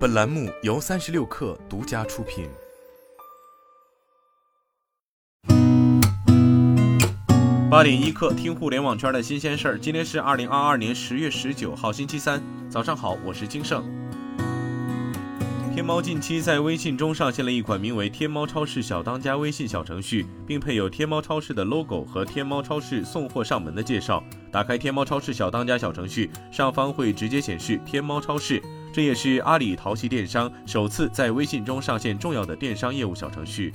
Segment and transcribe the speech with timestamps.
[0.00, 2.48] 本栏目由三十六氪独家出品。
[7.70, 9.78] 八点一刻，听互联网圈的新鲜事儿。
[9.78, 13.84] 今天是二零二二年十月十九号，星期三，早上好，我是金盛。
[15.74, 24.24] 天猫近期在微信中上线了一款名为“天猫超市小当家”微信小程序，并配有天猫超市的 logo 和天猫超市送货上门的介绍。
[24.50, 28.62] 打开天猫超市小当家小程序，上方会直接显示天猫超市。
[28.92, 33.72] 这也是阿里淘系电商首次在微信中上线重要的电商业务小程序。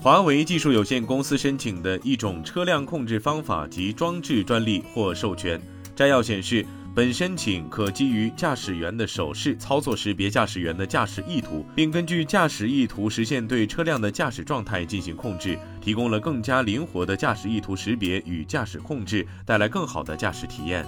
[0.00, 5.60] 华为技术有限公司申请的一种车辆控制方法及装置专利或授权。
[5.96, 20.86] 摘要显示，本申请可基于驾驶员的手势操作识别驾驶员的驾驶意图，并根据驾驶意图实现对车辆的驾驶状态进行控制，提供了更加灵活的驾驶意图识别与驾驶控制，带来更好的驾驶体验。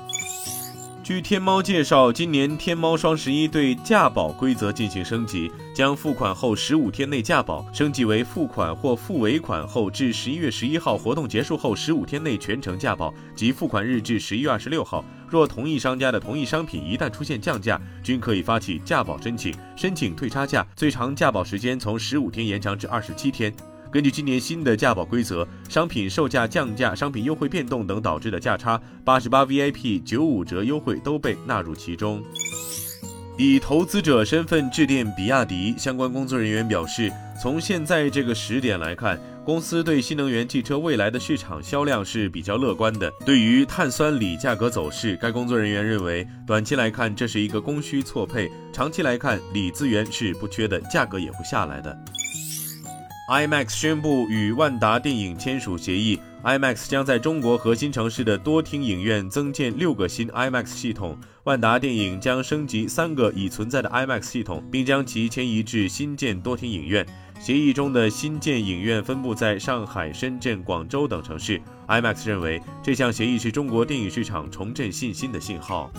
[1.08, 15.02] 据天猫介绍，今年天猫双十一对价保规则进行升级，将付款后十五天内价保升级为付款或付尾款后至十一月十一号活动结束后十五天内全程价保，及付款日至十一月二十六号。
[15.30, 23.50] 若同一商家的同一商品一旦出现降价，均可以发起价保申请，申请退差价，最长价保时间从十五天延长至二十七天。
[23.90, 32.22] 根据今年新的价保规则，商品售价降价、商品优惠变动等导致的价差，八十八 VIP 九五折优惠都被纳入其中。
[33.38, 43.10] 以投资者身份致电比亚迪相关工作人员表示，从现在这个时点来看，公司对新能源汽车未来的市场销量是比较乐观的。
[43.24, 51.96] 对于碳酸锂价格走势，该工作人员认为，短期来看这是一个供需错配，长期来看锂资源是不缺的，价格也会下来的。
[53.28, 67.06] IMAX 宣布与万达电影签署协议，IMAX 将在中国核心城市的多厅影院增建六个新 IMAX 系统，万达电影将升级三个已存在的 IMAX 系统，并将其迁移至新建多厅影院。
[67.38, 71.60] 协议中的新建影院分布在上海、深圳、广州等城市。
[71.86, 75.92] IMAX 认为这项协议是中国电影市场重振信心的信号。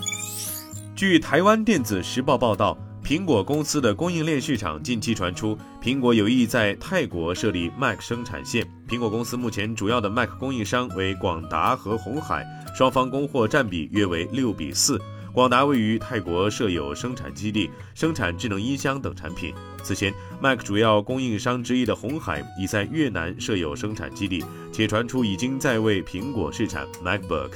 [0.96, 2.76] 据台湾电子时报报道。
[3.10, 8.64] 苹果公司的供应链市场近期传出，苹果有意在泰国设立 Mac 生产线。
[8.88, 14.96] 苹果公司目前主要的 Mac 供应商为广达和红海，双方供货占比约为六比四。
[15.34, 19.52] 广达位于泰国设有生产基地，生产智能音箱等产品。
[19.82, 27.50] 此前，Mac 主要供应商之一的红海已在越南设有生产基地，且传出已经在为苹果试产 MacBook。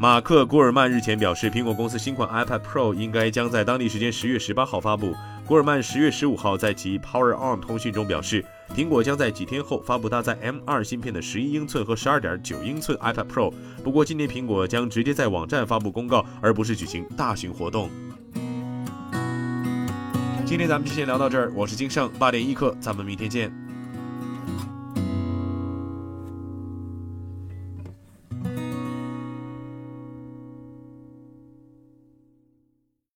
[0.00, 5.12] 马克·古尔曼日前表示，苹果公司新款 iPad Pro 应该将在当地时间十月十八号发布。
[5.44, 8.44] 古尔曼十月十五号在其 Power On 通讯中表示，
[8.76, 13.52] 苹果将在几天后发布搭载 M 二芯片的十一英寸和十二点九英寸 iPad Pro。
[13.82, 17.90] 不过，今年苹果将直接在网站发布公告，而不是举行大型活动。
[20.46, 23.52] 今天咱们就先聊到这儿，我是金盛，八点一刻，咱们明天见。